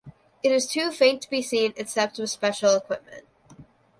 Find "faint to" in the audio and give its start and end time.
0.89-1.29